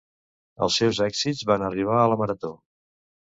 [0.67, 2.53] Els seus èxits van arribar a la marató.